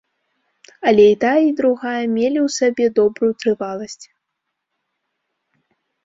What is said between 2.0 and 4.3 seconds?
мелі ў сабе добрую трываласць.